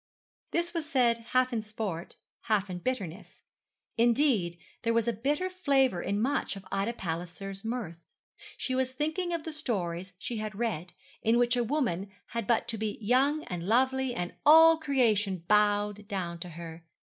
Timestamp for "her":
16.49-16.83